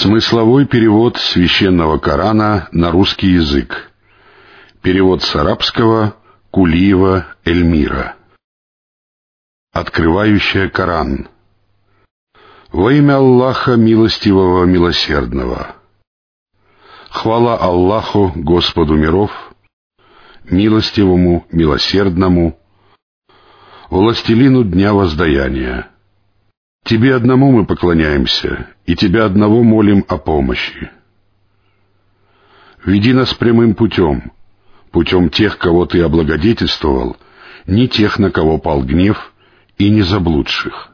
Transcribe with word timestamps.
Смысловой 0.00 0.64
перевод 0.64 1.18
священного 1.18 1.98
Корана 1.98 2.70
на 2.72 2.90
русский 2.90 3.32
язык. 3.32 3.92
Перевод 4.80 5.22
с 5.22 5.36
арабского 5.36 6.16
Кулиева 6.50 7.26
Эльмира. 7.44 8.16
Открывающая 9.74 10.70
Коран. 10.70 11.28
Во 12.72 12.90
имя 12.90 13.16
Аллаха 13.16 13.76
Милостивого 13.76 14.64
Милосердного. 14.64 15.76
Хвала 17.10 17.58
Аллаху, 17.58 18.32
Господу 18.34 18.94
миров, 18.94 19.30
Милостивому, 20.44 21.46
Милосердному, 21.52 22.58
Властелину 23.90 24.64
Дня 24.64 24.94
Воздаяния. 24.94 25.90
Тебе 26.84 27.14
одному 27.14 27.52
мы 27.52 27.66
поклоняемся, 27.66 28.68
и 28.86 28.96
Тебя 28.96 29.24
одного 29.24 29.62
молим 29.62 30.04
о 30.08 30.16
помощи. 30.16 30.90
Веди 32.84 33.12
нас 33.12 33.34
прямым 33.34 33.74
путем, 33.74 34.32
путем 34.90 35.28
тех, 35.28 35.58
кого 35.58 35.86
Ты 35.86 36.00
облагодетельствовал, 36.02 37.16
не 37.66 37.88
тех, 37.88 38.18
на 38.18 38.30
кого 38.30 38.58
пал 38.58 38.82
гнев, 38.82 39.32
и 39.78 39.90
не 39.90 40.02
заблудших. 40.02 40.89